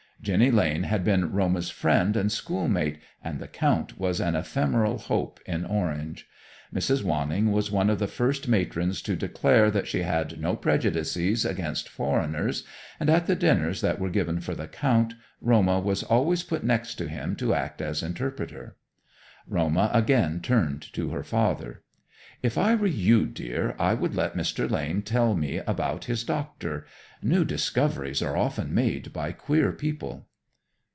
Jenny 0.23 0.51
Lane 0.51 0.83
had 0.83 1.03
been 1.03 1.31
Roma's 1.31 1.71
friend 1.71 2.15
and 2.15 2.31
schoolmate, 2.31 2.99
and 3.23 3.39
the 3.39 3.47
Count 3.47 3.97
was 3.99 4.19
an 4.19 4.35
ephemeral 4.35 4.99
hope 4.99 5.39
in 5.47 5.65
Orange. 5.65 6.29
Mrs. 6.71 7.01
Wanning 7.03 7.51
was 7.51 7.71
one 7.71 7.89
of 7.89 7.97
the 7.97 8.05
first 8.05 8.47
matrons 8.47 9.01
to 9.01 9.15
declare 9.15 9.71
that 9.71 9.87
she 9.87 10.03
had 10.03 10.39
no 10.39 10.55
prejudices 10.55 11.43
against 11.43 11.89
foreigners, 11.89 12.63
and 12.99 13.09
at 13.09 13.25
the 13.25 13.35
dinners 13.35 13.81
that 13.81 13.97
were 13.97 14.11
given 14.11 14.39
for 14.39 14.53
the 14.53 14.67
Count, 14.67 15.15
Roma 15.41 15.79
was 15.79 16.03
always 16.03 16.43
put 16.43 16.63
next 16.63 16.99
him 16.99 17.35
to 17.37 17.55
act 17.55 17.81
as 17.81 18.03
interpreter. 18.03 18.75
Roma 19.47 19.89
again 19.91 20.39
turned 20.39 20.83
to 20.93 21.09
her 21.09 21.23
father. 21.23 21.81
"If 22.43 22.57
I 22.57 22.73
were 22.73 22.87
you, 22.87 23.27
dear, 23.27 23.75
I 23.77 23.93
would 23.93 24.15
let 24.15 24.35
Mr. 24.35 24.67
Lane 24.69 25.03
tell 25.03 25.35
me 25.35 25.57
about 25.57 26.05
his 26.05 26.23
doctor. 26.23 26.87
New 27.21 27.45
discoveries 27.45 28.23
are 28.23 28.35
often 28.35 28.73
made 28.73 29.13
by 29.13 29.31
queer 29.31 29.71
people." 29.71 30.25